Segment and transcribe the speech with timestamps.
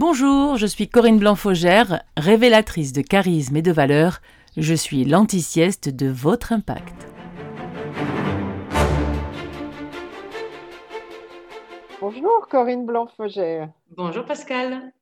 [0.00, 4.20] Bonjour, je suis Corinne Blanc-Faugère, révélatrice de charisme et de valeur.
[4.56, 6.94] Je suis l'anti-sieste de votre impact.
[12.00, 13.70] Bonjour Corinne Blanc-Faugère.
[13.96, 14.92] Bonjour Pascal.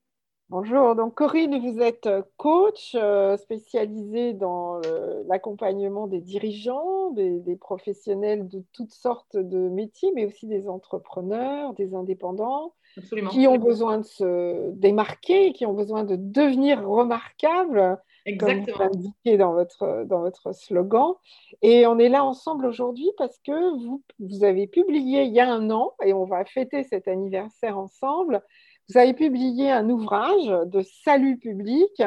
[0.49, 2.09] Bonjour, donc Corinne, vous êtes
[2.39, 9.69] coach euh, spécialisée dans euh, l'accompagnement des dirigeants, des, des, professionnels de toutes sortes de
[9.69, 13.31] métiers, mais aussi des entrepreneurs, des indépendants, Absolument.
[13.31, 18.65] qui ont besoin de se démarquer, qui ont besoin de devenir remarquables, Exactement.
[18.65, 21.15] comme vous l'indiquez dans votre, dans votre slogan.
[21.63, 25.53] Et on est là ensemble aujourd'hui parce que vous, vous avez publié il y a
[25.53, 28.43] un an, et on va fêter cet anniversaire ensemble,
[28.89, 32.03] vous avez publié un ouvrage de salut public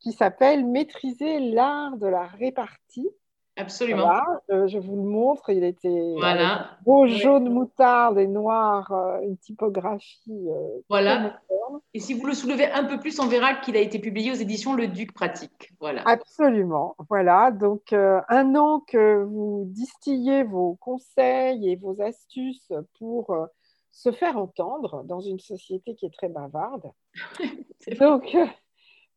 [0.00, 3.08] qui s'appelle Maîtriser l'art de la répartie.
[3.58, 4.06] Absolument.
[4.06, 6.70] Voilà, je vous le montre, il était voilà.
[6.84, 10.48] beau jaune moutarde et noir, euh, une typographie.
[10.48, 11.40] Euh, voilà.
[11.92, 14.36] Et si vous le soulevez un peu plus, on verra qu'il a été publié aux
[14.36, 15.72] éditions Le Duc Pratique.
[15.80, 16.02] Voilà.
[16.06, 16.94] Absolument.
[17.08, 17.50] Voilà.
[17.50, 23.34] Donc, euh, un an que vous distillez vos conseils et vos astuces pour
[23.98, 26.92] se faire entendre dans une société qui est très bavarde.
[28.00, 28.46] Donc, euh,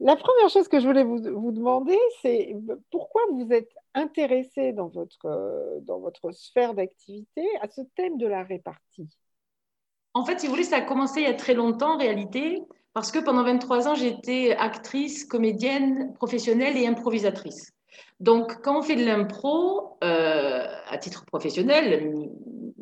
[0.02, 2.56] la première chose que je voulais vous, demander, c'est
[2.90, 8.26] pourquoi vous êtes intéressé dans votre, euh, dans votre sphère d'activité à ce thème de
[8.26, 9.08] la répartie?
[10.14, 12.64] En fait, si vous voulez, ça a commencé il y a très longtemps en réalité,
[12.94, 17.72] parce que pendant 23 ans, j'étais actrice, comédienne, professionnelle et improvisatrice.
[18.20, 22.30] Donc, quand on fait de l'impro, euh, à titre professionnel,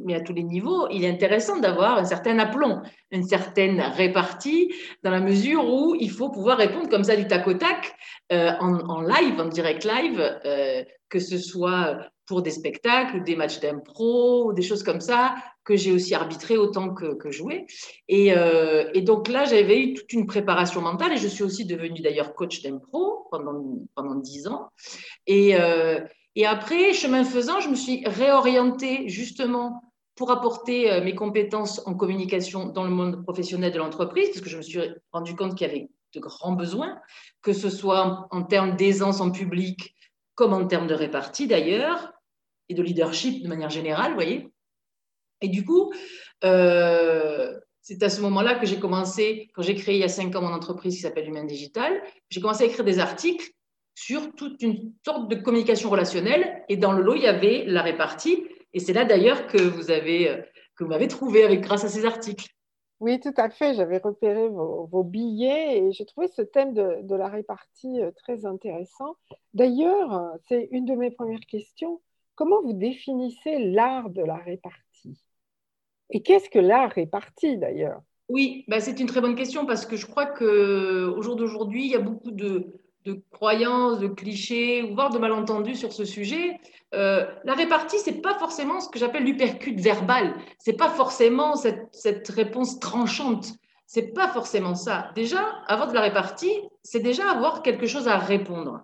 [0.03, 4.73] mais à tous les niveaux, il est intéressant d'avoir un certain aplomb, une certaine répartie,
[5.03, 7.95] dans la mesure où il faut pouvoir répondre comme ça du tac au tac,
[8.31, 13.35] euh, en, live, en direct live, euh, que ce soit pour des spectacles ou des
[13.35, 17.65] matchs d'impro des choses comme ça, que j'ai aussi arbitré autant que, que joué.
[18.07, 21.65] Et, euh, et, donc là, j'avais eu toute une préparation mentale et je suis aussi
[21.65, 24.69] devenue d'ailleurs coach d'impro pendant, pendant 10 ans.
[25.25, 25.55] Et
[26.45, 29.88] après, chemin faisant, je me suis réorientée justement
[30.19, 34.49] pour apporter euh, mes compétences en communication dans le monde professionnel de l'entreprise, parce que
[34.49, 34.81] je me suis
[35.13, 36.99] rendu compte qu'il y avait de grands besoins,
[37.41, 39.95] que ce soit en, termes d'aisance en public,
[40.35, 42.11] comme en termes de répartie d'ailleurs,
[42.67, 44.51] et de leadership de manière générale, vous voyez.
[45.39, 45.93] Et du coup,
[46.43, 50.35] euh, c'est à ce moment-là que j'ai commencé, quand j'ai créé il y a cinq
[50.35, 51.93] ans mon entreprise qui s'appelle Humain Digital,
[52.29, 53.49] j'ai commencé à écrire des articles
[53.95, 56.63] sur toute une sorte de communication relationnelle.
[56.67, 58.45] Et dans le lot, il y avait la répartie.
[58.73, 60.43] Et c'est là d'ailleurs que vous avez,
[60.75, 62.47] que vous m'avez trouvé avec, grâce à ces articles.
[62.99, 63.73] Oui, tout à fait.
[63.75, 68.11] J'avais repéré vos, vos, billets et j'ai trouvé ce thème de, de, la répartie euh,
[68.11, 69.15] très intéressant.
[69.53, 72.01] D'ailleurs, c'est une de mes premières questions.
[72.35, 75.23] Comment vous définissez l'art de la répartie?
[76.09, 78.01] Et qu'est-ce que l'art réparti d'ailleurs?
[78.29, 81.91] Oui, bah c'est une très bonne question parce que je crois qu'au jour d'aujourd'hui, il
[81.91, 82.67] y a beaucoup de,
[83.09, 86.59] de, croyances, de clichés, voire de malentendus sur ce sujet.
[86.93, 90.35] Euh, la répartie, c'est pas forcément ce que j'appelle l'hypercute verbal.
[90.57, 93.53] C'est pas forcément cette, réponse tranchante.
[93.85, 95.11] C'est pas forcément ça.
[95.15, 98.83] Déjà, avoir de la répartie, c'est déjà avoir quelque chose à répondre.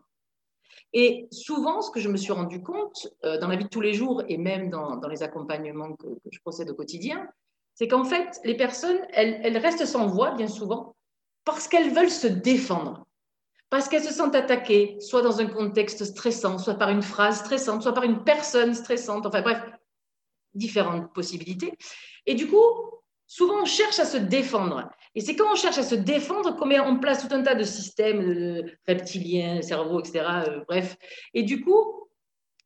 [0.93, 3.81] Et souvent, ce que je me suis rendu compte euh, dans la vie de tous
[3.81, 7.27] les jours et même dans, les accompagnements que, je procède au quotidien,
[7.73, 10.95] c'est qu'en fait, les personnes, elles, restent sans voix bien souvent
[11.43, 13.04] parce qu'elles veulent se défendre,
[13.75, 17.81] parce qu'elles se sentent attaquées, soit dans un contexte stressant, soit par une phrase stressante,
[17.81, 19.61] soit par une personne stressante, enfin bref,
[20.53, 21.73] différentes possibilités.
[22.25, 22.63] Et du coup,
[23.27, 24.89] souvent, on cherche à se défendre.
[25.13, 27.53] Et c'est quand on cherche à se défendre qu'on met en place tout un tas
[27.53, 30.25] de systèmes de reptiliens, cerveau, etc.
[30.47, 30.95] Euh, bref.
[31.33, 32.07] Et du coup,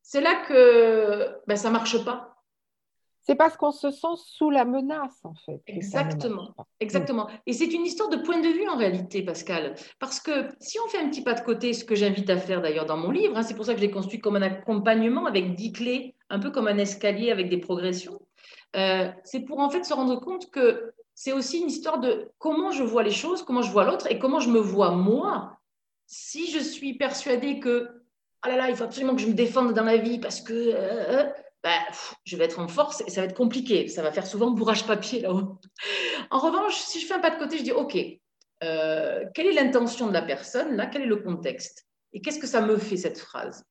[0.04, 2.29] c'est là que ben, ça ne marche pas.
[3.30, 5.62] C'est parce qu'on se sent sous la menace, en fait.
[5.68, 6.56] Exactement.
[6.80, 7.30] Exactement.
[7.46, 9.76] Et c'est une histoire de point de vue, en réalité, Pascal.
[10.00, 12.60] Parce que si on fait un petit pas de côté, ce que j'invite à faire
[12.60, 15.28] d'ailleurs dans mon livre, hein, c'est pour ça que je l'ai construit comme un accompagnement
[15.28, 18.20] avec dix clés, un peu comme un escalier avec des progressions.
[18.76, 22.72] Euh, c'est pour en fait se rendre compte que c'est aussi une histoire de comment
[22.72, 25.60] je vois les choses, comment je vois l'autre et comment je me vois moi.
[26.08, 27.90] Si je suis persuadée que,
[28.44, 30.72] oh là là, il faut absolument que je me défende dans la vie parce que
[30.74, 31.30] euh,
[31.64, 31.80] bah,
[32.24, 33.88] je vais être en force et ça va être compliqué.
[33.88, 35.60] Ça va faire souvent bourrage papier là-haut.
[36.32, 37.98] En revanche, si je fais un pas de côté, je dis, OK,
[38.64, 40.86] euh, quelle est l'intention de la personne là?
[40.86, 41.88] Quel est le contexte?
[42.14, 43.64] Et qu'est-ce que ça me fait cette phrase?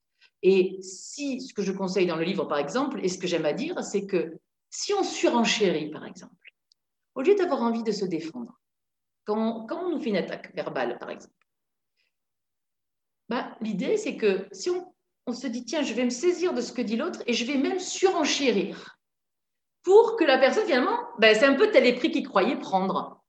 [0.43, 3.45] Et si ce que je conseille dans le livre, par exemple, et ce que j'aime
[3.45, 4.39] à dire, c'est que
[4.71, 6.35] si on surenchérit, par exemple,
[7.15, 8.59] au lieu d'avoir envie de se défendre,
[9.25, 11.35] quand, quand, on nous fait une attaque verbale, par exemple,
[13.29, 14.95] bah, l'idée, c'est que si on,
[15.29, 17.45] on, se dit, tiens, je vais me saisir de ce que dit l'autre et je
[17.45, 18.99] vais même surenchérir
[19.83, 23.23] pour que la personne, finalement, bah, c'est un peu tel les prix qu'il croyait prendre.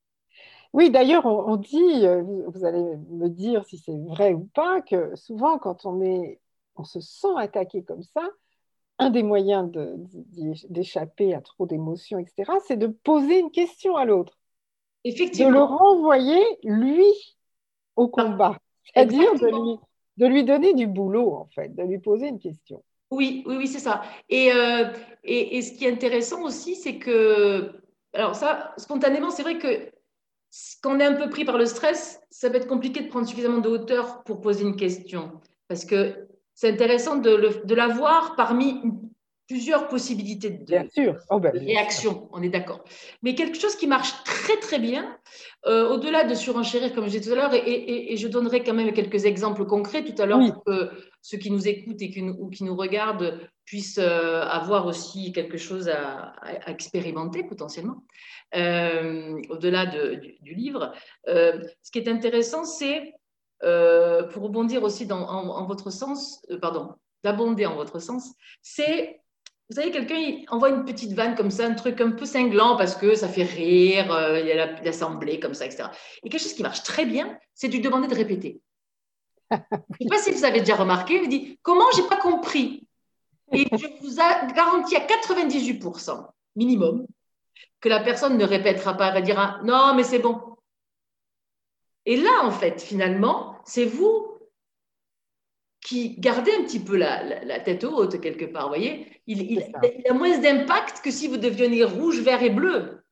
[0.74, 5.16] Oui, d'ailleurs, on, dit, euh, vous, allez me dire si c'est vrai ou pas, que
[5.16, 6.40] souvent, quand on, est,
[6.76, 8.22] on se sent attaqué comme ça,
[9.00, 9.72] un des moyens
[10.70, 14.38] d'échapper à trop d'émotions, etc., c'est de poser une question à l'autre.
[15.06, 15.50] Effectivement.
[15.50, 17.08] De le renvoyer, lui,
[17.96, 18.58] au combat.
[18.84, 19.80] C'est-à-dire de lui,
[20.20, 22.84] de lui donner du boulot, en fait, de lui poser une question.
[23.10, 24.04] Oui, oui, oui, c'est ça.
[24.28, 24.92] Et, euh,
[25.24, 27.72] et, et, ce qui est intéressant aussi, c'est que,
[28.14, 29.90] alors ça, spontanément, c'est vrai que
[30.82, 33.28] quand on est un peu pris par le stress, ça peut être compliqué de prendre
[33.28, 35.40] suffisamment de hauteur pour poser une question.
[35.70, 38.82] Parce que c'est intéressant de, de l'avoir parmi
[39.50, 41.16] plusieurs possibilités de, bien sûr.
[41.32, 42.84] Oh, ben, réaction, on est d'accord.
[43.24, 45.18] Mais quelque chose qui marche très très bien,
[45.66, 48.76] euh, au-delà de surenchérir, comme je disais tout à l'heure, et, et, je donnerai quand
[48.76, 50.92] même quelques exemples concrets tout à l'heure pour que
[51.24, 55.32] ceux qui nous écoutent et qui nous, ou qui nous regardent puissent euh, avoir aussi
[55.32, 56.34] quelque chose à,
[56.68, 58.04] expérimenter potentiellement,
[58.56, 60.94] euh, au-delà du, du, livre.
[61.26, 63.16] ce qui est intéressant, c'est,
[63.62, 66.94] pour rebondir aussi dans, en votre sens, pardon,
[67.24, 69.20] d'abonder en votre sens, c'est
[69.70, 72.96] vous savez, quelqu'un envoie une petite vanne comme ça, un truc un peu cinglant parce
[72.96, 75.90] que ça fait rire, euh, il y a l'assemblée comme ça, etc.
[76.24, 78.62] Et quelque chose qui marche très bien, c'est de lui demander de répéter.
[79.52, 82.88] Je ne sais pas si vous avez déjà remarqué, il dit Comment j'ai pas compris?
[83.52, 84.16] Et je vous
[84.54, 87.08] garantis à 98% minimum
[87.82, 90.56] que la personne ne répétera pas, elle va dire Non, mais c'est bon.
[92.06, 94.39] Et là, en fait, finalement, c'est vous
[95.82, 99.64] qui gardait un petit peu la, tête haute quelque part, vous voyez il,
[100.10, 103.04] a moins d'impact que si vous deviez rouge, vert et bleu.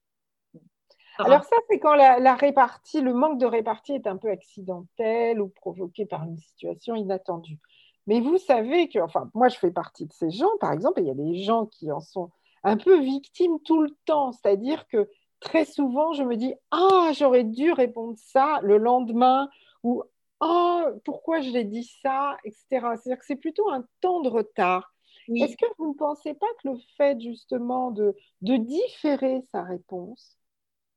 [1.20, 5.50] Alors ça, c'est quand la, répartie, le manque de répartie est un peu accidentel ou
[5.50, 7.60] provoqué par une situation inattendue.
[8.06, 11.08] Mais vous savez que, enfin, moi, je fais partie de ces gens, par exemple, il
[11.08, 12.30] y a des gens qui en sont
[12.64, 14.32] un peu victimes tout le temps.
[14.32, 15.10] C'est-à-dire que
[15.40, 19.50] très souvent, je me dis, ah, j'aurais dû répondre ça le lendemain,
[19.84, 20.04] ou
[20.40, 22.66] oh, pourquoi je l'ai dit ça, etc.
[22.72, 24.94] C'est-à-dire que c'est plutôt un temps de retard.
[25.36, 30.38] Est-ce que vous ne pensez pas que le fait justement de, de différer sa réponse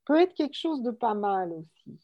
[0.04, 1.98] peut être quelque chose de pas mal aussi?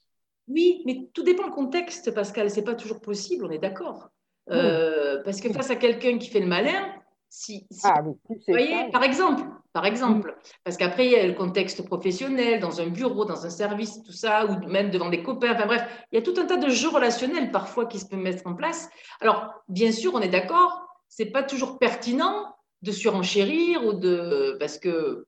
[0.48, 2.50] Oui, mais tout dépend du contexte, Pascal.
[2.50, 4.10] C'est pas toujours possible, on est d'accord.
[4.50, 6.94] Euh, parce que face à quelqu'un qui fait le malin,
[7.28, 9.42] si, ah, vous voyez, par exemple,
[9.76, 10.34] par exemple,
[10.64, 14.11] parce qu'après il y a le contexte professionnel, dans un bureau, dans un service, tout
[14.11, 15.52] ça, ou même devant des copains.
[15.52, 18.19] Enfin bref, il y a tout un tas de jeux relationnels parfois qui se peuvent
[18.19, 18.88] mettre en place.
[19.20, 20.81] Alors, bien sûr, on est d'accord,
[21.11, 25.26] c'est pas toujours pertinent de surenchérir ou de parce que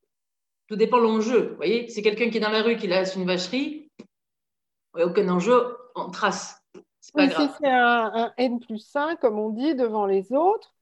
[0.67, 1.51] tout dépend de l'enjeu.
[1.51, 5.03] Vous voyez, c'est quelqu'un qui est dans la rue qui laisse une vacherie, il n'y
[5.03, 6.59] a aucun enjeu, on trace.
[7.13, 10.75] Pas oui, si c'est un, un N plus 1, comme on dit, devant les autres,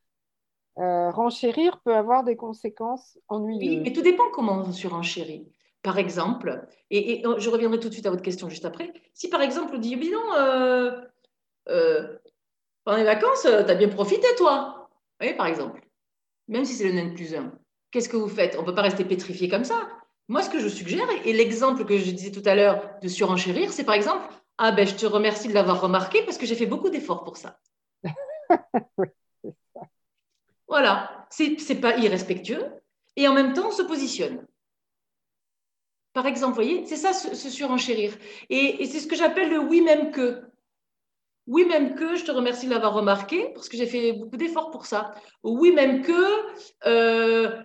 [0.79, 3.77] euh, renchérir peut avoir des conséquences ennuyeuses.
[3.77, 5.49] Oui, mais tout dépend comment on surenchérit.
[5.83, 9.41] Par exemple, et, je reviendrai tout de suite à votre question juste après, si par
[9.41, 11.01] exemple on dit, mais non, euh,
[11.69, 12.19] euh,
[12.85, 14.91] pendant les vacances, tu as bien profité toi.
[15.21, 15.81] Oui, par exemple.
[16.49, 17.53] Même si c'est le N plus 1.
[17.91, 18.57] Qu'est-ce que vous faites?
[18.57, 19.89] On ne peut pas rester pétrifié comme ça.
[20.29, 23.73] Moi, ce que je suggère, et l'exemple que je disais tout à l'heure de surenchérir,
[23.73, 24.25] c'est par exemple,
[24.59, 27.37] ah ben je te remercie de l'avoir remarqué parce que j'ai fait beaucoup d'efforts pour
[27.37, 27.59] ça.
[30.69, 32.65] Voilà, c'est pas irrespectueux
[33.17, 34.47] et en même temps on se positionne.
[36.13, 38.17] Par exemple, vous voyez, c'est ça se, surenchérir.
[38.49, 40.43] Et, c'est ce que j'appelle le oui même que.
[41.47, 44.71] Oui même que, je te remercie de l'avoir remarqué parce que j'ai fait beaucoup d'efforts
[44.71, 45.15] pour ça.
[45.43, 47.63] Oui même que, euh,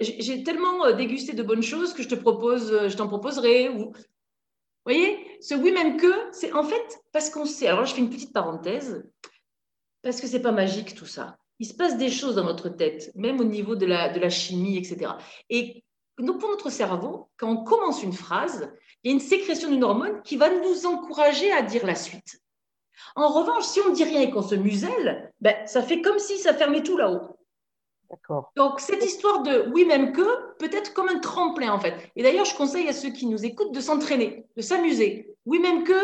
[0.00, 3.68] j'ai tellement dégusté de bonnes choses que je te propose, je t'en proposerai.
[3.68, 3.92] Ou,
[4.84, 7.66] voyez, ce oui même que, c'est en fait parce qu'on sait.
[7.66, 9.04] Alors je fais une petite parenthèse
[10.02, 13.10] parce que c'est pas magique tout ça il se passe des choses dans notre tête,
[13.14, 15.12] même au niveau de la, de la chimie, etc.
[15.50, 15.84] Et
[16.18, 18.72] donc pour notre cerveau, quand on commence une phrase,
[19.02, 22.40] il y a une sécrétion d'une hormone qui va nous encourager à dire la suite.
[23.14, 26.18] En revanche, si on ne dit rien et qu'on se muselle, ben, ça fait comme
[26.18, 27.36] si ça fermait tout là-haut.
[28.10, 28.52] D'accord.
[28.56, 32.10] Donc cette histoire de oui même que peut être comme un tremplin en fait.
[32.16, 35.34] Et d'ailleurs, je conseille à ceux qui nous écoutent de s'entraîner, de s'amuser.
[35.44, 36.00] Oui même que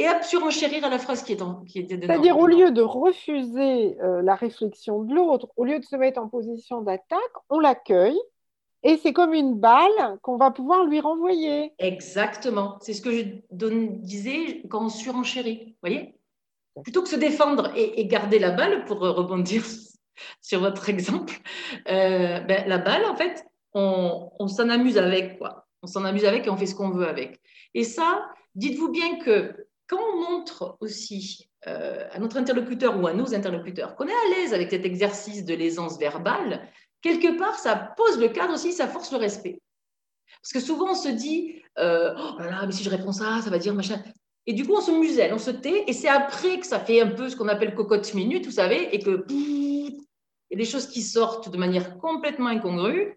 [0.00, 2.14] et hop, surenchérir à la phrase qui, est en, qui était dedans.
[2.14, 6.18] C'est-à-dire, au lieu de refuser euh, la réflexion de l'autre, au lieu de se mettre
[6.20, 8.18] en position d'attaque, on l'accueille
[8.82, 11.74] et c'est comme une balle qu'on va pouvoir lui renvoyer.
[11.78, 12.78] Exactement.
[12.80, 13.24] C'est ce que je
[13.98, 15.64] disais quand on surenchérit.
[15.66, 16.14] Vous voyez?
[16.82, 19.62] Plutôt que se défendre et, garder la balle, pour rebondir
[20.40, 21.34] sur votre exemple,
[21.90, 25.38] euh, ben, la balle, en fait, on, on s'en amuse avec.
[25.38, 25.66] quoi.
[25.82, 27.38] On s'en amuse avec et on fait ce qu'on veut avec.
[27.74, 33.12] Et ça, dites-vous bien que quand on montre aussi euh, à notre interlocuteur ou à
[33.12, 36.68] nos interlocuteurs qu'on est à l'aise avec cet exercice de l'aisance verbale,
[37.02, 39.60] quelque part, ça pose le cadre aussi, ça force le respect.
[40.40, 43.40] Parce que souvent, on se dit, euh, oh là là, mais si je réponds ça,
[43.42, 44.00] ça va dire machin.
[44.46, 47.00] Et du coup, on se muselle, on se tait, et c'est après que ça fait
[47.00, 49.98] un peu ce qu'on appelle cocotte minute, vous savez, et que il
[50.52, 53.16] y a des choses qui sortent de manière complètement incongrue,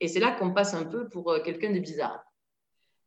[0.00, 2.22] et c'est là qu'on passe un peu pour euh, quelqu'un de bizarre.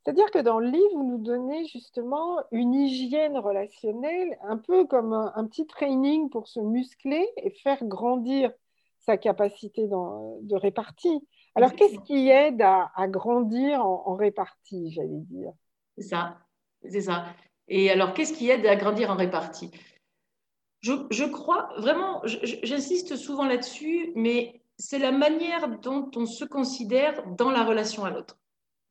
[0.09, 5.13] C'est-à-dire que dans le livre, vous nous donnez justement une hygiène relationnelle, un peu comme
[5.13, 8.51] un, petit training pour se muscler et faire grandir
[8.97, 11.21] sa capacité de répartie.
[11.53, 15.51] Alors, qu'est-ce qui aide à, grandir en, répartie, j'allais dire?
[15.95, 16.39] C'est ça,
[16.89, 17.25] c'est ça.
[17.67, 19.69] Et alors, qu'est-ce qui aide à grandir en répartie?
[20.81, 27.51] Je, crois, vraiment, j'insiste souvent là-dessus, mais c'est la manière dont on se considère dans
[27.51, 28.39] la relation à l'autre.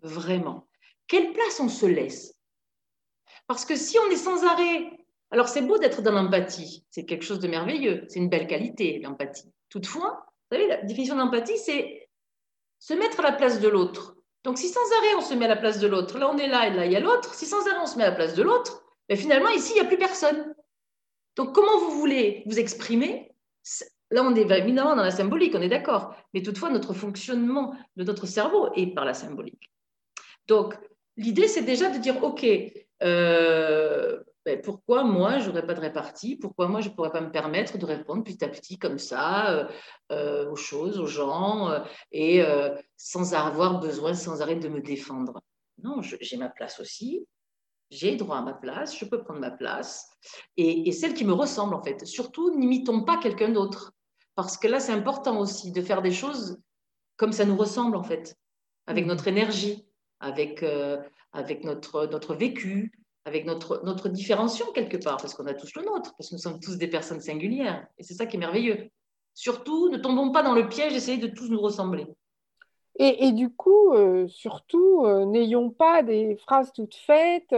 [0.00, 0.67] Vraiment.
[1.08, 2.34] Quelle place on se laisse?
[3.46, 4.90] Parce que si on est sans arrêt,
[5.30, 9.00] alors c'est beau d'être dans l'empathie, c'est quelque chose de merveilleux, c'est une belle qualité,
[9.00, 9.50] l'empathie.
[9.68, 12.08] Toutefois, vous savez, la définition d'empathie, c'est
[12.78, 14.14] se mettre à la place de l'autre.
[14.44, 16.46] Donc si sans arrêt on se met à la place de l'autre, là on est
[16.46, 18.16] là et là il y a l'autre, si sans arrêt on se met à la
[18.16, 20.54] place de l'autre, ben finalement ici il n'y a plus personne.
[21.36, 23.34] Donc comment vous voulez vous exprimer?
[24.10, 28.04] Là on est évidemment dans la symbolique, on est d'accord, mais toutefois notre fonctionnement de
[28.04, 29.72] notre cerveau est par la symbolique.
[30.46, 30.78] Donc
[31.18, 32.46] L'idée, c'est déjà de dire, OK,
[33.02, 36.36] euh, ben, pourquoi moi, je n'aurais pas de répartie?
[36.36, 39.50] Pourquoi moi, je ne pourrais pas me permettre de répondre petit à petit comme ça
[39.50, 39.68] euh,
[40.12, 41.82] euh, aux choses, aux gens,
[42.12, 42.42] et
[42.96, 45.42] sans avoir besoin sans arrêt de me défendre?
[45.82, 47.26] Non, j'ai ma place aussi.
[47.90, 50.10] J'ai droit à ma place, je peux prendre ma place,
[50.58, 52.04] et, et celle qui me ressemble en fait.
[52.04, 53.92] Surtout, n'imitons pas quelqu'un d'autre,
[54.34, 56.60] parce que là, c'est important aussi de faire des choses
[57.16, 58.36] comme ça nous ressemble en fait,
[58.86, 59.08] avec mmh.
[59.08, 59.87] notre énergie,
[60.20, 60.98] avec, euh,
[61.64, 62.92] notre, vécu,
[63.24, 66.60] avec notre, différenciation quelque part, parce qu'on a tous le nôtre, parce que nous sommes
[66.60, 67.86] tous des personnes singulières.
[67.98, 68.90] Et c'est ça qui est merveilleux.
[69.34, 72.06] Surtout, ne tombons pas dans le piège d'essayer de tous nous ressembler.
[72.98, 77.54] Et, et du coup, euh, surtout, euh, n'ayons pas des phrases toutes faites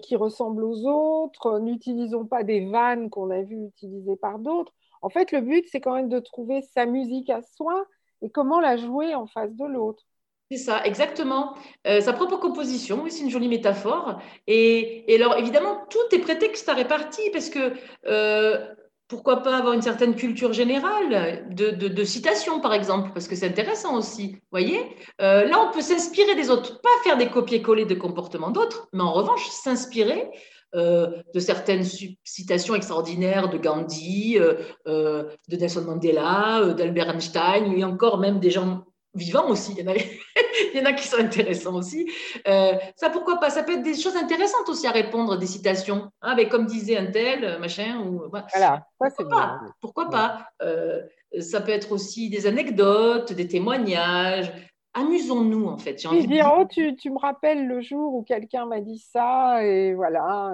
[0.00, 4.72] qui ressemblent aux autres, n'utilisons pas des vannes qu'on a vues utilisées par d'autres.
[5.00, 7.84] En fait, le but, c'est quand même de trouver sa musique à soi
[8.22, 10.04] et comment la jouer en face de l'autre.
[10.52, 11.54] C'est ça, exactement.
[11.86, 14.18] Euh, sa propre composition, oui, c'est une jolie métaphore.
[14.46, 17.72] Et, alors, évidemment, tout est prétexte à répartie parce que
[18.06, 18.62] euh,
[19.08, 23.46] pourquoi pas avoir une certaine culture générale de, de, citation, par exemple, parce que c'est
[23.46, 24.36] intéressant aussi.
[24.50, 24.78] voyez
[25.22, 29.02] euh, Là, on peut s'inspirer des autres, pas faire des copier-coller de comportements d'autres, mais
[29.02, 30.28] en revanche, s'inspirer
[30.74, 31.84] de certaines
[32.24, 34.38] citations extraordinaires de Gandhi,
[34.86, 39.74] de Nelson Mandela, d'Albert Einstein, et encore même des gens vivants aussi.
[39.76, 39.96] Il y en a,
[40.74, 42.10] il y en a qui sont intéressants aussi.
[42.46, 43.50] Euh, ça, pourquoi pas?
[43.50, 46.10] Ça peut être des choses intéressantes aussi à répondre, des citations.
[46.22, 48.00] Ben, comme disait un tel, machin.
[48.00, 50.46] Ou, voilà, pourquoi pas, pourquoi pas?
[50.62, 51.02] Euh,
[51.40, 54.52] Ça peut être aussi des anecdotes, des témoignages.
[54.94, 56.04] Amusons-nous, en fait.
[56.06, 60.52] Envie oh, tu, tu, me rappelles le jour où quelqu'un m'a dit ça, et voilà.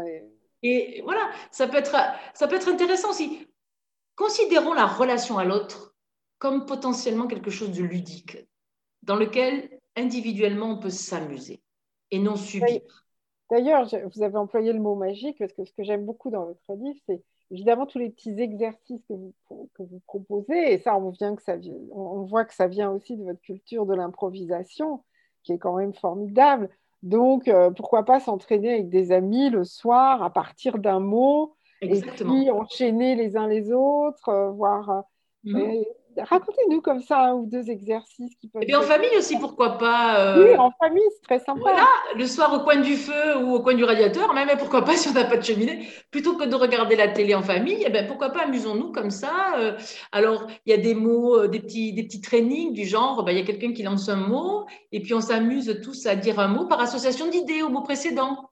[0.63, 0.99] Et...
[0.99, 1.97] et voilà, ça peut, être,
[2.35, 3.49] ça peut être intéressant aussi.
[4.15, 5.89] Considérons la relation à l'autre
[6.39, 8.49] comme potentiellement quelque chose de ludique,
[9.03, 11.61] dans lequel individuellement on peut s'amuser
[12.11, 12.81] et non subir.
[13.51, 16.75] D'ailleurs, vous avez employé le mot magique parce que ce que j'aime beaucoup dans votre
[16.75, 19.35] livre, c'est évidemment tous les petits exercices que vous,
[19.75, 20.75] que vous proposez.
[20.75, 21.57] Et ça, on, vient que ça,
[21.93, 25.03] on voit que ça vient aussi de votre culture de l'improvisation,
[25.43, 26.69] qui est quand même formidable.
[27.03, 32.35] Donc, euh, pourquoi pas s'entraîner avec des amis le soir à partir d'un mot Exactement.
[32.35, 34.91] et puis enchaîner les uns les autres, euh, voir.
[34.91, 35.03] Euh,
[35.45, 35.85] mhm.
[36.19, 38.63] Racontez-nous comme ça un ou deux exercices qui peuvent.
[38.63, 41.61] Et bien en famille aussi, pourquoi pas euh, Oui, en famille, c'est très sympa.
[41.61, 44.93] Voilà, le soir au coin du feu ou au coin du radiateur, même pourquoi pas
[44.97, 47.91] si on n'a pas de cheminée, plutôt que de regarder la télé en famille, eh
[47.91, 49.55] ben, pourquoi pas amusons-nous comme ça.
[49.59, 49.77] Euh.
[50.13, 53.33] alors, il y a des mots, euh, des petits, des petits trainings du genre, ben,
[53.33, 56.41] il y a quelqu'un qui lance un mot, et puis on s'amuse tous à dire
[56.41, 58.49] un mot par association d'idées au mot précédent.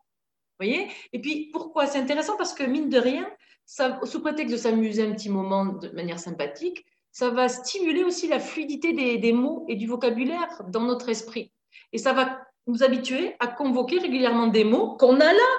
[0.59, 0.89] Vous voyez?
[1.13, 1.87] Et puis, pourquoi?
[1.87, 3.27] C'est intéressant parce que, mine de rien,
[3.67, 8.29] ça, sous prétexte de s'amuser un petit moment de manière sympathique, ça va stimuler aussi
[8.29, 11.51] la fluidité des, mots et du vocabulaire dans notre esprit.
[11.95, 15.51] Et ça va nous habituer à convoquer régulièrement des mots qu'on a là.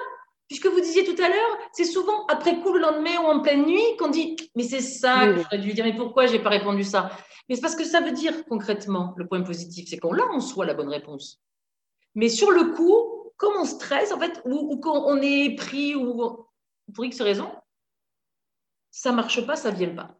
[0.46, 3.66] Puisque vous disiez tout à l'heure, c'est souvent après coup le lendemain ou en pleine
[3.66, 6.50] nuit qu'on dit Mais c'est ça que j'aurais dû dire, mais pourquoi je n'ai pas
[6.50, 7.10] répondu ça?
[7.48, 10.38] Mais c'est parce que ça veut dire concrètement, le point positif, c'est qu'on l'a en
[10.38, 11.40] soi la bonne réponse.
[12.14, 16.46] Mais sur le coup, comme on stresse, en fait, ou, ou qu'on est pris, ou
[16.94, 17.50] pour X raison,
[18.98, 20.10] ça marche pas, ça vient pas.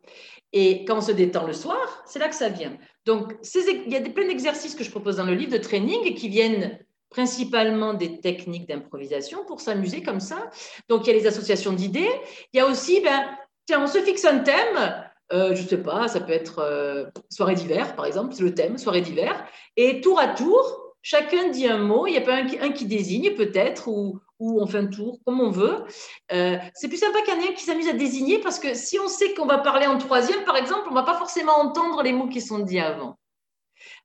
[0.52, 2.78] Et quand on se détend le soir, c'est là que ça vient.
[3.06, 6.14] Donc, il y a des, plein d'exercices que je propose dans le livre de training
[6.14, 6.78] qui viennent
[7.10, 10.48] principalement des techniques d'improvisation pour s'amuser comme ça.
[10.88, 12.10] Donc, il y a les associations d'idées.
[12.52, 13.26] Il y a aussi, ben,
[13.66, 14.94] tiens, on se fixe un thème.
[15.32, 18.54] Euh, je ne sais pas, ça peut être euh, soirée d'hiver, par exemple, c'est le
[18.54, 19.44] thème, soirée d'hiver.
[19.76, 22.70] Et tour à tour, chacun dit un mot, il n'y a pas un qui, un
[22.70, 25.84] qui désigne peut-être, ou, ou on fait un tour, comme on veut.
[26.32, 29.46] Euh, c'est plus sympa qu'un qui s'amuse à désigner parce que si on sait qu'on
[29.46, 32.40] va parler en troisième, par exemple, on ne va pas forcément entendre les mots qui
[32.40, 33.18] sont dits avant.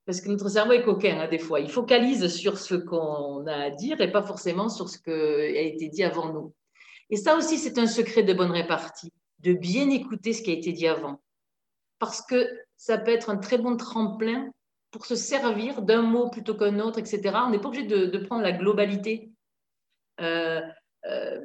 [0.06, 1.60] Parce que notre cerveau est coquin, hein, des fois.
[1.60, 5.62] Il focalise sur ce qu'on a à dire et pas forcément sur ce qui a
[5.62, 6.54] été dit avant nous.
[7.10, 10.54] Et ça aussi, c'est un secret de bonne répartie, de bien écouter ce qui a
[10.54, 11.22] été dit avant.
[12.00, 14.50] Parce que ça peut être un très bon tremplin
[14.92, 17.22] pour se servir d'un mot plutôt qu'un autre, etc.
[17.46, 19.32] On n'est pas obligé de, prendre la globalité.
[20.24, 20.62] Euh,
[21.06, 21.40] euh,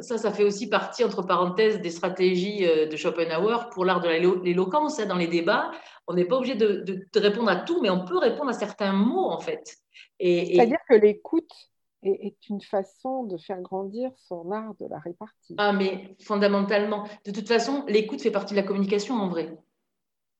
[0.00, 4.08] ça, ça fait aussi partie, entre parenthèses, des stratégies euh, de Schopenhauer pour l'art de
[4.08, 4.98] l'éloquence.
[4.98, 5.70] Hein, dans les débats,
[6.06, 9.30] on n'est pas obligé de, répondre à tout, mais on peut répondre à certains mots,
[9.30, 9.76] en fait.
[10.18, 11.52] C'est-à-dire que l'écoute
[12.02, 15.54] est, une façon de faire grandir son art de la répartie.
[15.58, 17.06] Ah, mais fondamentalement.
[17.26, 19.46] De toute façon, l'écoute fait partie de la communication, en vrai.
[19.46, 19.58] Vous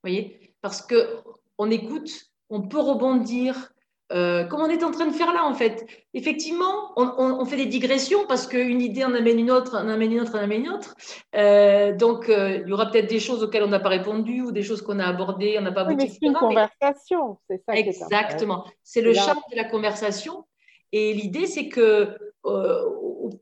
[0.03, 0.55] voyez?
[0.62, 2.11] Parce qu'on écoute,
[2.49, 3.74] on peut rebondir,
[4.14, 5.87] euh, comme on est en train de faire là, en fait.
[6.14, 10.21] Effectivement, on, fait des digressions parce qu'une idée en amène une autre, en amène une
[10.21, 10.94] autre, en amène une autre.
[11.35, 14.52] Euh, donc, euh, il y aura peut-être des choses auxquelles on n'a pas répondu ou
[14.52, 17.75] des choses qu'on a abordées, on n'a pas oui, Mais c'est une conversation, c'est ça.
[17.75, 18.64] Exactement.
[18.85, 20.44] C'est le charme de la conversation.
[20.92, 22.16] Et l'idée, c'est que,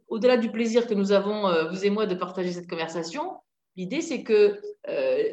[0.08, 3.32] au-delà du plaisir que nous avons, vous et moi, de partager cette conversation,
[3.76, 4.58] l'idée, c'est que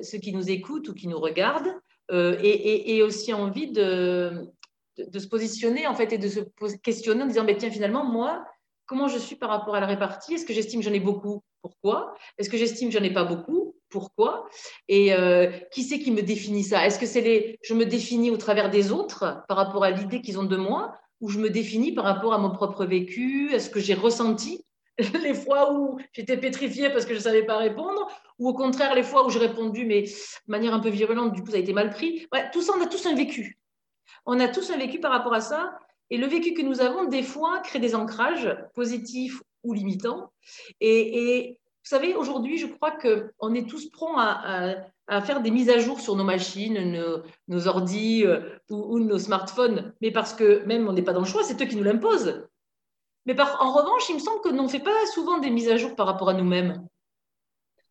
[0.02, 1.74] ceux qui nous écoutent ou qui nous regardent
[2.12, 4.50] aient aussi envie de
[5.08, 6.40] de, se positionner en fait et de se
[6.84, 8.46] questionner en disant mais tiens finalement moi
[8.86, 10.34] comment je suis par rapport à la répartie?
[10.34, 11.44] Est-ce que j'estime j'en ai beaucoup?
[11.62, 12.16] Pourquoi?
[12.38, 13.76] Est-ce que j'estime j'en ai pas beaucoup?
[13.90, 14.50] Pourquoi?
[14.88, 16.86] Et euh, qui c'est qui me définit ça?
[16.86, 20.22] Est-ce que c'est les je me définis au travers des autres par rapport à l'idée
[20.22, 20.94] qu'ils ont de moi?
[21.22, 23.54] Ou je me définis par rapport à mon propre vécu?
[23.54, 24.66] Est-ce que j'ai ressenti
[25.22, 28.96] les fois où j'étais pétrifiée parce que je ne savais pas répondre, ou au contraire
[28.96, 30.10] les fois où j'ai répondu mais de
[30.48, 32.28] manière un peu violente, du coup ça a été mal pris?
[32.34, 33.59] Ouais, tout ça, on a tous un vécu.
[34.26, 35.80] On a tous un vécu par rapport à ça.
[36.10, 40.32] Et le vécu que nous avons, des fois, crée des ancrages positifs ou limitants.
[40.82, 45.80] Et, vous savez, aujourd'hui, je crois qu'on est tous prompts à, faire des mises à
[45.80, 50.88] jour sur nos machines, nos, nos ordis euh, ou, nos smartphones, mais parce que même
[50.88, 52.48] on n'est pas dans le choix, c'est eux qui nous l'imposent.
[53.26, 55.70] Mais par, en revanche, il me semble que l'on ne fait pas souvent des mises
[55.70, 56.88] à jour par rapport à nous-mêmes.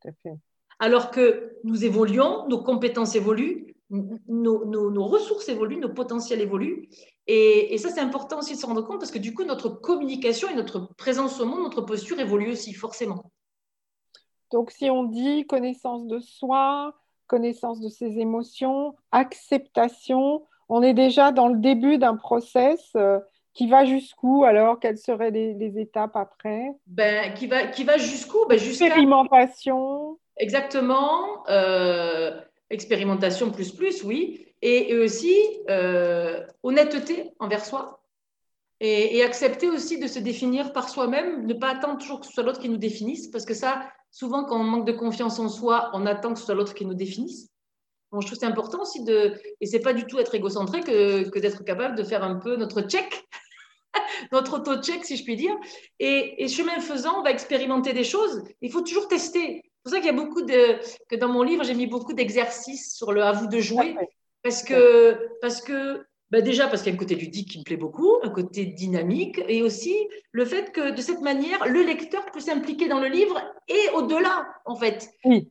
[0.01, 0.39] Tout à fait.
[0.79, 6.89] Alors que nous évoluons, nos compétences évoluent, nos, ressources évoluent, nos potentiels évoluent.
[7.27, 10.49] Et, ça, c'est important aussi de se rendre compte parce que du coup, notre communication
[10.49, 13.31] et notre présence au monde, notre posture évolue aussi, forcément.
[14.51, 16.95] Donc, si on dit connaissance de soi,
[17.27, 23.19] connaissance de ses émotions, acceptation, on est déjà dans le début d'un process euh,
[23.53, 24.79] qui va jusqu'où alors?
[24.79, 26.71] Quelles seraient les, étapes après?
[26.87, 28.47] Ben, Qui va, qui va jusqu'où?
[28.49, 30.19] Ben, Expérimentation.
[30.39, 31.47] Exactement.
[31.49, 35.35] Euh, expérimentation plus plus, oui, et, aussi
[35.71, 38.03] euh, honnêteté envers soi
[38.81, 42.45] et, accepter aussi de se définir par soi-même, ne pas attendre toujours que ce soit
[42.45, 45.91] l'autre qui nous définisse, parce que ça, souvent quand on manque de confiance en soi,
[45.95, 47.49] on attend que ce soit l'autre qui nous définisse.
[48.13, 51.29] Bon, je trouve c'est important aussi de, et c'est pas du tout être égocentré que,
[51.29, 53.29] que d'être capable de faire un peu notre check,
[54.33, 55.55] notre auto-check si je puis dire,
[55.99, 58.45] et chemin faisant, on va expérimenter des choses.
[58.63, 60.81] Il faut toujours tester pour ça qu'il y a beaucoup de.
[61.09, 63.97] que dans mon livre, j'ai mis beaucoup d'exercices sur le à vous de jouer.
[64.43, 67.65] Parce que, parce que bah déjà parce qu'il y a un côté ludique qui me
[67.65, 69.97] plaît beaucoup, un côté dynamique, et aussi
[70.31, 74.47] le fait que de cette manière, le lecteur peut s'impliquer dans le livre et au-delà,
[74.67, 75.11] en fait.
[75.25, 75.51] Oui,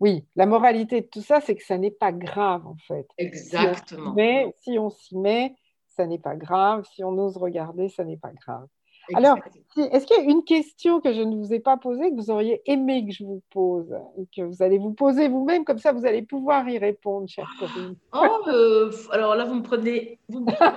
[0.00, 0.24] oui.
[0.34, 3.06] La moralité de tout ça, c'est que ça n'est pas grave, en fait.
[3.18, 4.14] Exactement.
[4.14, 5.54] Mais si on s'y met,
[5.88, 6.84] ça n'est pas grave.
[6.94, 8.66] Si on ose regarder, ça n'est pas grave.
[9.12, 9.38] Alors,
[9.76, 12.30] est-ce qu'il y a une question que je ne vous ai pas posée, que vous
[12.30, 15.92] auriez aimé que je vous pose et que vous allez vous poser vous-même, comme ça
[15.92, 20.18] vous allez pouvoir y répondre, chère Corinne Oh, euh, alors là, vous me prenez.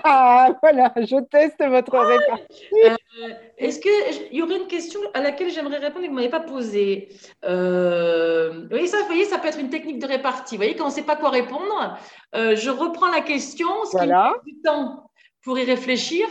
[0.03, 2.65] ah, voilà, je teste votre ah, répartie.
[2.85, 6.21] Euh, est-ce qu'il y aurait une question à laquelle j'aimerais répondre et que vous ne
[6.21, 7.09] m'avez pas posée?
[7.45, 10.55] Euh, vous, voyez, ça, vous voyez, ça peut être une technique de répartie.
[10.55, 11.97] Vous voyez, quand on ne sait pas quoi répondre,
[12.33, 14.33] je reprends la question, ce voilà.
[14.43, 15.07] qui me du temps
[15.43, 16.27] pour y réfléchir.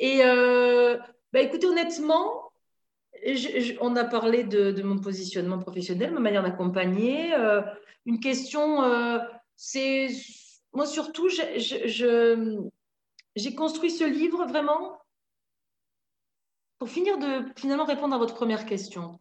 [0.00, 0.98] Et euh,
[1.32, 2.50] bah, écoutez, honnêtement,
[3.80, 7.34] on a parlé de, mon positionnement professionnel, ma manière d'accompagner.
[7.34, 7.60] Euh,
[8.06, 9.18] une question, euh,
[9.56, 10.08] c'est
[10.72, 11.54] moi surtout, j'ai
[13.54, 14.98] construit ce livre vraiment
[16.78, 19.18] pour finir de finalement répondre à votre première question.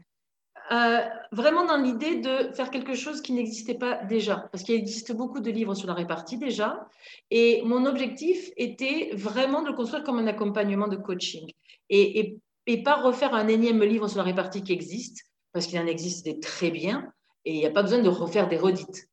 [0.71, 0.99] Euh,
[1.32, 5.39] vraiment dans l'idée de faire quelque chose qui n'existait pas déjà, parce qu'il existe beaucoup
[5.39, 6.88] de livres sur la répartie déjà,
[7.32, 11.51] et mon objectif était vraiment de le construire comme un accompagnement de coaching,
[11.89, 12.38] et,
[12.86, 16.39] pas refaire un énième livre sur la répartie qui existe, parce qu'il en existe des
[16.39, 17.12] très bien,
[17.45, 19.08] et il n'y a pas besoin de refaire des redites.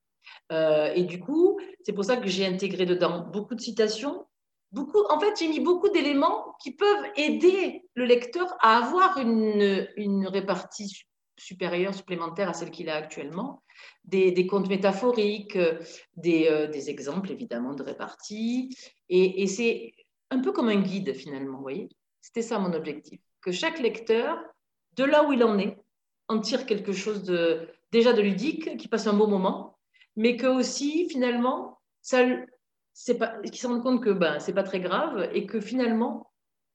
[0.53, 4.27] Euh, et du coup, c'est pour ça que j'ai intégré dedans beaucoup de citations,
[4.73, 10.27] beaucoup, en fait, j'ai mis beaucoup d'éléments qui peuvent aider le lecteur à avoir une
[10.27, 11.07] répartie
[11.39, 13.63] supérieure, supplémentaire à celle qu'il a actuellement,
[14.05, 15.59] des, des contes métaphoriques,
[16.17, 18.77] des, euh, des, exemples évidemment de répartie.
[19.09, 19.93] Et, et c'est
[20.31, 21.89] un peu comme un guide finalement, vous voyez.
[22.21, 24.39] C'était ça mon objectif, que chaque lecteur,
[24.97, 25.77] de là où il en est,
[26.29, 29.79] en tire quelque chose de déjà de ludique, qui passe un bon moment,
[30.17, 32.25] mais que aussi finalement, ça,
[32.93, 36.33] c'est pas, qu'il se rende compte que ben, c'est pas très grave et que finalement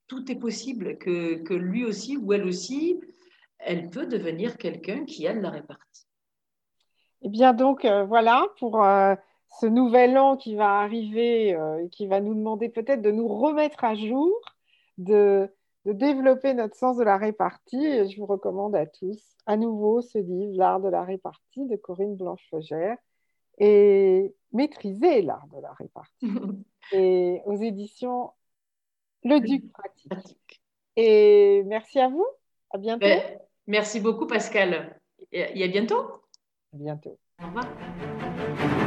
[0.07, 2.99] tout est possible, que, que lui aussi ou elle aussi,
[3.63, 6.07] elle peut devenir quelqu'un qui a de la répartie.
[7.23, 9.15] Eh bien donc euh, voilà pour euh,
[9.59, 13.27] ce nouvel an qui va arriver euh, et qui va nous demander peut-être de nous
[13.27, 14.33] remettre à jour,
[14.97, 15.49] de,
[15.85, 17.85] de développer notre sens de la répartie.
[17.85, 21.75] Et je vous recommande à tous à nouveau ce livre, L'art de la répartie de
[21.75, 22.97] Corinne Blanche-Fogère
[23.57, 26.27] et maîtriser l'art de la répartie.
[26.91, 28.31] et aux éditions
[29.23, 30.61] Le Duc Pratique.
[30.95, 32.25] Et merci à vous.
[32.71, 33.05] À bientôt.
[33.05, 33.21] Ben,
[33.67, 34.99] Merci beaucoup, Pascal.
[35.31, 36.23] Et à bientôt.
[36.73, 37.17] À bientôt.
[37.41, 38.77] Au revoir.